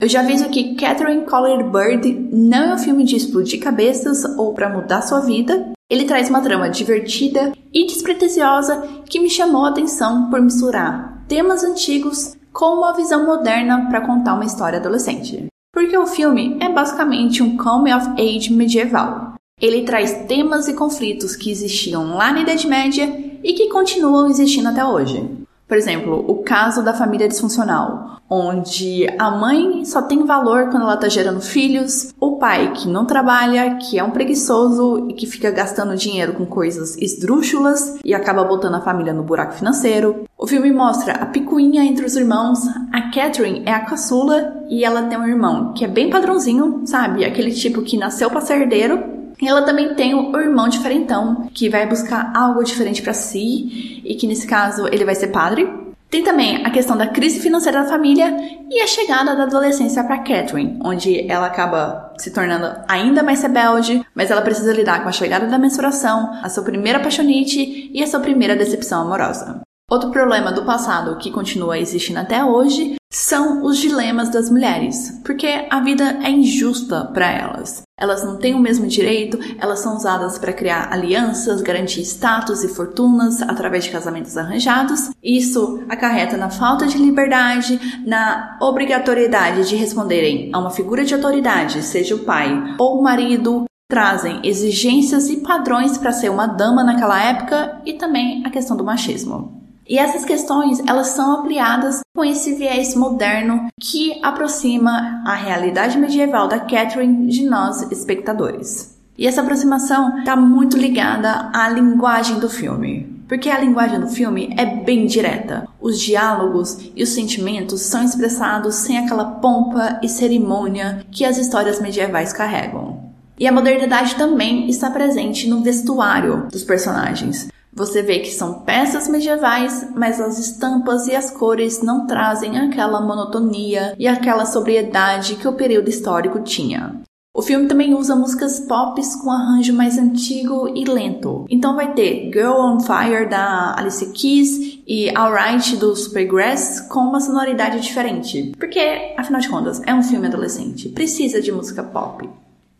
Eu 0.00 0.08
já 0.08 0.20
aviso 0.20 0.48
que 0.50 0.74
Catherine 0.74 1.24
Colored 1.24 1.70
Bird 1.70 2.28
não 2.32 2.72
é 2.72 2.74
um 2.74 2.78
filme 2.78 3.04
de 3.04 3.14
explodir 3.14 3.60
cabeças 3.60 4.24
ou 4.36 4.52
para 4.52 4.68
mudar 4.68 5.02
sua 5.02 5.20
vida, 5.20 5.72
ele 5.88 6.04
traz 6.04 6.28
uma 6.28 6.40
trama 6.40 6.68
divertida 6.68 7.52
e 7.72 7.86
despretensiosa 7.86 8.82
que 9.08 9.20
me 9.20 9.30
chamou 9.30 9.64
a 9.64 9.68
atenção 9.68 10.28
por 10.30 10.40
misturar 10.40 11.24
temas 11.28 11.62
antigos 11.62 12.36
com 12.52 12.78
uma 12.78 12.92
visão 12.92 13.24
moderna 13.24 13.86
para 13.88 14.00
contar 14.00 14.34
uma 14.34 14.44
história 14.44 14.78
adolescente. 14.78 15.46
Porque 15.72 15.96
o 15.96 16.06
filme 16.06 16.56
é 16.60 16.68
basicamente 16.68 17.42
um 17.42 17.56
coming 17.56 17.92
of 17.92 18.08
age 18.20 18.52
medieval. 18.52 19.34
Ele 19.60 19.82
traz 19.82 20.26
temas 20.26 20.66
e 20.66 20.74
conflitos 20.74 21.36
que 21.36 21.50
existiam 21.50 22.16
lá 22.16 22.32
na 22.32 22.40
Idade 22.40 22.66
Média 22.66 23.06
e 23.42 23.52
que 23.52 23.68
continuam 23.68 24.26
existindo 24.28 24.68
até 24.68 24.84
hoje. 24.84 25.43
Por 25.66 25.76
exemplo, 25.76 26.24
o 26.28 26.42
caso 26.42 26.82
da 26.82 26.92
família 26.92 27.28
disfuncional, 27.28 28.20
onde 28.28 29.06
a 29.18 29.30
mãe 29.30 29.84
só 29.84 30.02
tem 30.02 30.24
valor 30.24 30.70
quando 30.70 30.82
ela 30.82 30.94
está 30.94 31.08
gerando 31.08 31.40
filhos, 31.40 32.12
o 32.20 32.36
pai 32.36 32.72
que 32.72 32.88
não 32.88 33.04
trabalha, 33.04 33.76
que 33.76 33.98
é 33.98 34.04
um 34.04 34.10
preguiçoso 34.10 35.06
e 35.08 35.14
que 35.14 35.26
fica 35.26 35.50
gastando 35.50 35.96
dinheiro 35.96 36.34
com 36.34 36.44
coisas 36.44 36.96
esdrúxulas 36.98 37.98
e 38.04 38.14
acaba 38.14 38.44
botando 38.44 38.74
a 38.74 38.80
família 38.80 39.12
no 39.12 39.22
buraco 39.22 39.54
financeiro. 39.54 40.24
O 40.36 40.46
filme 40.46 40.70
mostra 40.70 41.14
a 41.14 41.26
picuinha 41.26 41.84
entre 41.84 42.04
os 42.04 42.16
irmãos. 42.16 42.60
A 42.92 43.10
Catherine 43.10 43.62
é 43.64 43.72
a 43.72 43.84
caçula 43.84 44.64
e 44.68 44.84
ela 44.84 45.04
tem 45.04 45.18
um 45.18 45.26
irmão 45.26 45.72
que 45.72 45.84
é 45.84 45.88
bem 45.88 46.10
padrãozinho, 46.10 46.82
sabe? 46.84 47.24
Aquele 47.24 47.52
tipo 47.52 47.82
que 47.82 47.96
nasceu 47.96 48.30
para 48.30 48.40
ser 48.40 48.60
herdeiro, 48.60 49.02
e 49.44 49.48
ela 49.48 49.62
também 49.62 49.94
tem 49.94 50.14
o 50.14 50.34
irmão 50.40 50.68
diferentão, 50.68 51.50
que 51.52 51.68
vai 51.68 51.86
buscar 51.86 52.32
algo 52.34 52.64
diferente 52.64 53.02
para 53.02 53.12
si 53.12 54.00
e 54.02 54.14
que 54.14 54.26
nesse 54.26 54.46
caso 54.46 54.88
ele 54.88 55.04
vai 55.04 55.14
ser 55.14 55.28
padre. 55.28 55.68
Tem 56.08 56.22
também 56.22 56.64
a 56.64 56.70
questão 56.70 56.96
da 56.96 57.08
crise 57.08 57.40
financeira 57.40 57.82
da 57.82 57.88
família 57.88 58.34
e 58.70 58.80
a 58.80 58.86
chegada 58.86 59.34
da 59.36 59.42
adolescência 59.42 60.02
para 60.02 60.18
Catherine, 60.18 60.78
onde 60.82 61.30
ela 61.30 61.46
acaba 61.46 62.14
se 62.16 62.30
tornando 62.30 62.72
ainda 62.88 63.22
mais 63.22 63.42
rebelde, 63.42 64.02
mas 64.14 64.30
ela 64.30 64.40
precisa 64.40 64.72
lidar 64.72 65.02
com 65.02 65.08
a 65.08 65.12
chegada 65.12 65.46
da 65.46 65.58
menstruação, 65.58 66.38
a 66.42 66.48
sua 66.48 66.62
primeira 66.62 67.00
paixonite 67.00 67.90
e 67.92 68.02
a 68.02 68.06
sua 68.06 68.20
primeira 68.20 68.56
decepção 68.56 69.02
amorosa. 69.02 69.63
Outro 69.94 70.10
problema 70.10 70.50
do 70.50 70.64
passado 70.64 71.16
que 71.18 71.30
continua 71.30 71.78
existindo 71.78 72.18
até 72.18 72.44
hoje 72.44 72.96
são 73.12 73.62
os 73.62 73.78
dilemas 73.78 74.28
das 74.28 74.50
mulheres, 74.50 75.20
porque 75.24 75.68
a 75.70 75.78
vida 75.78 76.18
é 76.20 76.28
injusta 76.28 77.04
para 77.14 77.30
elas. 77.30 77.82
Elas 77.96 78.24
não 78.24 78.36
têm 78.36 78.54
o 78.54 78.58
mesmo 78.58 78.88
direito, 78.88 79.38
elas 79.56 79.78
são 79.78 79.94
usadas 79.94 80.36
para 80.36 80.52
criar 80.52 80.92
alianças, 80.92 81.62
garantir 81.62 82.00
status 82.00 82.64
e 82.64 82.68
fortunas 82.74 83.40
através 83.40 83.84
de 83.84 83.92
casamentos 83.92 84.36
arranjados. 84.36 85.10
Isso 85.22 85.84
acarreta 85.88 86.36
na 86.36 86.50
falta 86.50 86.88
de 86.88 86.98
liberdade, 86.98 88.02
na 88.04 88.58
obrigatoriedade 88.60 89.68
de 89.68 89.76
responderem 89.76 90.50
a 90.52 90.58
uma 90.58 90.70
figura 90.70 91.04
de 91.04 91.14
autoridade, 91.14 91.84
seja 91.84 92.16
o 92.16 92.24
pai 92.24 92.74
ou 92.80 92.98
o 92.98 93.02
marido, 93.04 93.64
trazem 93.88 94.40
exigências 94.42 95.28
e 95.28 95.36
padrões 95.36 95.96
para 95.96 96.10
ser 96.10 96.30
uma 96.30 96.48
dama 96.48 96.82
naquela 96.82 97.22
época 97.22 97.80
e 97.86 97.92
também 97.92 98.44
a 98.44 98.50
questão 98.50 98.76
do 98.76 98.82
machismo. 98.82 99.63
E 99.86 99.98
essas 99.98 100.24
questões, 100.24 100.80
elas 100.86 101.08
são 101.08 101.40
ampliadas 101.40 102.00
com 102.14 102.24
esse 102.24 102.54
viés 102.54 102.94
moderno 102.94 103.68
que 103.78 104.18
aproxima 104.22 105.22
a 105.26 105.34
realidade 105.34 105.98
medieval 105.98 106.48
da 106.48 106.58
Catherine 106.58 107.26
de 107.26 107.44
nós 107.44 107.82
espectadores. 107.92 108.98
E 109.16 109.26
essa 109.26 109.42
aproximação 109.42 110.18
está 110.18 110.34
muito 110.34 110.76
ligada 110.76 111.50
à 111.52 111.68
linguagem 111.68 112.38
do 112.40 112.48
filme. 112.48 113.14
Porque 113.28 113.48
a 113.48 113.58
linguagem 113.58 114.00
do 114.00 114.08
filme 114.08 114.54
é 114.56 114.66
bem 114.66 115.06
direta. 115.06 115.66
Os 115.80 116.00
diálogos 116.00 116.78
e 116.94 117.02
os 117.02 117.10
sentimentos 117.10 117.80
são 117.82 118.02
expressados 118.02 118.74
sem 118.76 118.98
aquela 118.98 119.24
pompa 119.24 119.98
e 120.02 120.08
cerimônia 120.08 121.04
que 121.10 121.24
as 121.24 121.38
histórias 121.38 121.80
medievais 121.80 122.32
carregam. 122.32 123.12
E 123.38 123.46
a 123.46 123.52
modernidade 123.52 124.14
também 124.14 124.68
está 124.68 124.90
presente 124.90 125.48
no 125.48 125.62
vestuário 125.62 126.48
dos 126.50 126.62
personagens. 126.62 127.48
Você 127.74 128.02
vê 128.02 128.20
que 128.20 128.30
são 128.30 128.60
peças 128.60 129.08
medievais, 129.08 129.88
mas 129.96 130.20
as 130.20 130.38
estampas 130.38 131.08
e 131.08 131.14
as 131.14 131.30
cores 131.30 131.82
não 131.82 132.06
trazem 132.06 132.56
aquela 132.58 133.00
monotonia 133.00 133.94
e 133.98 134.06
aquela 134.06 134.46
sobriedade 134.46 135.34
que 135.34 135.48
o 135.48 135.54
período 135.54 135.90
histórico 135.90 136.40
tinha. 136.40 137.02
O 137.36 137.42
filme 137.42 137.66
também 137.66 137.92
usa 137.94 138.14
músicas 138.14 138.60
pop 138.60 139.02
com 139.20 139.28
arranjo 139.28 139.72
mais 139.72 139.98
antigo 139.98 140.68
e 140.72 140.84
lento. 140.84 141.46
Então 141.50 141.74
vai 141.74 141.92
ter 141.92 142.30
Girl 142.32 142.60
on 142.60 142.78
Fire 142.78 143.28
da 143.28 143.74
Alice 143.76 144.06
Keys 144.12 144.78
e 144.86 145.10
Alright 145.16 145.76
do 145.76 145.96
Supergrass 145.96 146.82
com 146.82 147.00
uma 147.00 147.20
sonoridade 147.20 147.80
diferente. 147.80 148.52
Porque, 148.56 149.14
afinal 149.18 149.40
de 149.40 149.48
contas, 149.48 149.82
é 149.84 149.92
um 149.92 150.04
filme 150.04 150.28
adolescente, 150.28 150.90
precisa 150.90 151.42
de 151.42 151.50
música 151.50 151.82
pop. 151.82 152.30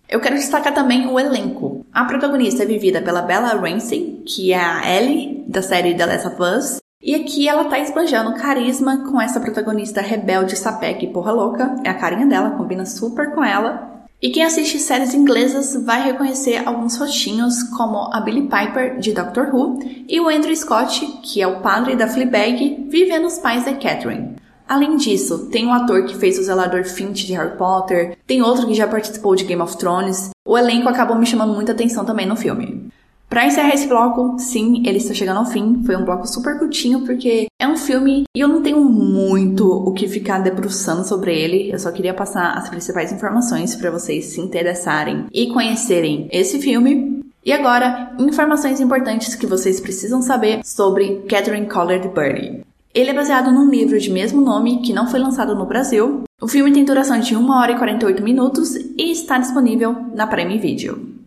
Eu 0.08 0.20
quero 0.20 0.36
destacar 0.36 0.72
também 0.72 1.08
o 1.08 1.18
elenco. 1.18 1.83
A 1.94 2.04
protagonista 2.06 2.64
é 2.64 2.66
vivida 2.66 3.00
pela 3.00 3.22
Bella 3.22 3.54
Ramsey, 3.54 4.24
que 4.26 4.52
é 4.52 4.58
a 4.58 4.82
Ellie 4.84 5.44
da 5.46 5.62
série 5.62 5.94
The 5.94 6.04
Last 6.04 6.26
of 6.26 6.42
Us. 6.42 6.78
E 7.00 7.14
aqui 7.14 7.48
ela 7.48 7.66
tá 7.66 7.78
esbanjando 7.78 8.34
carisma 8.34 9.08
com 9.08 9.20
essa 9.20 9.38
protagonista 9.38 10.00
rebelde, 10.00 10.56
sapeca 10.56 11.04
e 11.04 11.12
porra 11.12 11.30
louca. 11.30 11.76
É 11.84 11.90
a 11.90 11.94
carinha 11.94 12.26
dela, 12.26 12.50
combina 12.50 12.84
super 12.84 13.32
com 13.32 13.44
ela. 13.44 14.06
E 14.20 14.30
quem 14.30 14.42
assiste 14.42 14.80
séries 14.80 15.14
inglesas 15.14 15.84
vai 15.84 16.02
reconhecer 16.02 16.66
alguns 16.66 16.96
rostinhos, 16.96 17.62
como 17.62 18.12
a 18.12 18.20
Billie 18.20 18.48
Piper, 18.48 18.98
de 18.98 19.12
Doctor 19.12 19.54
Who, 19.54 19.78
e 20.08 20.18
o 20.20 20.28
Andrew 20.28 20.56
Scott, 20.56 21.06
que 21.22 21.40
é 21.40 21.46
o 21.46 21.60
padre 21.60 21.94
da 21.94 22.08
Fleabag, 22.08 22.88
vivendo 22.88 23.26
os 23.26 23.38
pais 23.38 23.64
da 23.66 23.72
Catherine. 23.72 24.34
Além 24.68 24.97
disso, 24.97 25.49
tem 25.50 25.66
um 25.66 25.73
ator 25.73 26.04
que 26.04 26.16
fez 26.16 26.38
o 26.38 26.42
zelador 26.42 26.85
Finch 26.85 27.26
de 27.26 27.35
Harry 27.35 27.56
Potter, 27.56 28.16
tem 28.26 28.42
outro 28.42 28.66
que 28.66 28.75
já 28.75 28.88
participou 28.88 29.35
de 29.37 29.44
Game 29.44 29.61
of 29.61 29.76
Thrones. 29.76 30.30
O 30.47 30.56
elenco 30.56 30.88
acabou 30.88 31.16
me 31.16 31.26
chamando 31.26 31.54
muita 31.54 31.73
atenção 31.73 32.04
também 32.04 32.26
no 32.26 32.37
filme. 32.37 32.90
Para 33.28 33.47
encerrar 33.47 33.75
esse 33.75 33.88
bloco, 33.88 34.38
sim, 34.38 34.83
ele 34.87 34.99
está 34.99 35.12
chegando 35.12 35.38
ao 35.38 35.47
fim. 35.47 35.83
Foi 35.85 35.97
um 35.97 36.04
bloco 36.04 36.26
super 36.26 36.59
curtinho 36.59 37.00
porque 37.00 37.47
é 37.61 37.66
um 37.66 37.76
filme 37.76 38.25
e 38.35 38.40
eu 38.40 38.47
não 38.47 38.62
tenho 38.62 38.80
muito 38.85 39.68
o 39.68 39.92
que 39.92 40.06
ficar 40.06 40.38
debruçando 40.38 41.04
sobre 41.04 41.37
ele. 41.37 41.73
Eu 41.73 41.78
só 41.78 41.90
queria 41.90 42.14
passar 42.14 42.56
as 42.56 42.68
principais 42.68 43.12
informações 43.12 43.75
para 43.75 43.90
vocês 43.90 44.26
se 44.26 44.40
interessarem 44.40 45.26
e 45.33 45.49
conhecerem 45.49 46.28
esse 46.30 46.61
filme. 46.61 47.25
E 47.44 47.52
agora, 47.52 48.14
informações 48.18 48.80
importantes 48.80 49.35
que 49.35 49.47
vocês 49.47 49.80
precisam 49.80 50.23
saber 50.23 50.61
sobre 50.64 51.23
Catherine 51.28 51.66
Collard 51.66 52.09
Birdie. 52.09 52.64
Ele 52.94 53.10
é 53.10 53.12
baseado 53.12 53.50
num 53.50 53.68
livro 53.68 53.98
de 53.98 54.09
mesmo 54.09 54.40
nome 54.40 54.80
que 54.80 54.92
não 54.92 55.09
foi 55.09 55.18
lançado 55.18 55.57
no 55.57 55.66
Brasil. 55.66 56.22
O 56.40 56.46
filme 56.46 56.72
tem 56.72 56.85
duração 56.85 57.18
de 57.18 57.37
1 57.37 57.50
hora 57.50 57.72
e 57.72 57.76
48 57.76 58.22
minutos 58.22 58.76
e 58.76 59.11
está 59.11 59.37
disponível 59.37 59.96
na 60.14 60.28
Prime 60.28 60.57
Video. 60.59 61.24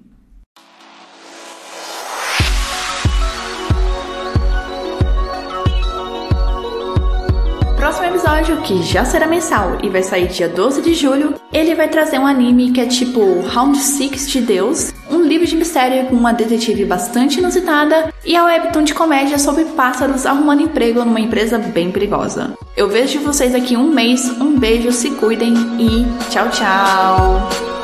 próximo 7.87 8.05
episódio, 8.05 8.61
que 8.63 8.83
já 8.83 9.05
será 9.05 9.25
mensal 9.25 9.77
e 9.81 9.89
vai 9.89 10.03
sair 10.03 10.27
dia 10.27 10.49
12 10.49 10.81
de 10.81 10.93
julho, 10.93 11.35
ele 11.53 11.73
vai 11.73 11.87
trazer 11.87 12.19
um 12.19 12.27
anime 12.27 12.71
que 12.71 12.81
é 12.81 12.85
tipo 12.85 13.39
Round 13.41 13.77
Six 13.77 14.29
de 14.29 14.41
Deus, 14.41 14.91
livro 15.27 15.45
de 15.45 15.55
mistério 15.55 16.07
com 16.07 16.15
uma 16.15 16.33
detetive 16.33 16.85
bastante 16.85 17.39
inusitada 17.39 18.13
e 18.25 18.35
a 18.35 18.43
webtoon 18.43 18.83
de 18.83 18.93
comédia 18.93 19.37
sobre 19.37 19.65
pássaros 19.65 20.25
arrumando 20.25 20.61
emprego 20.61 21.03
numa 21.03 21.19
empresa 21.19 21.57
bem 21.57 21.91
perigosa. 21.91 22.53
Eu 22.75 22.87
vejo 22.87 23.19
vocês 23.19 23.53
aqui 23.53 23.75
um 23.75 23.91
mês, 23.91 24.29
um 24.39 24.57
beijo, 24.57 24.91
se 24.91 25.11
cuidem 25.11 25.53
e 25.79 26.05
tchau, 26.29 26.49
tchau! 26.49 27.76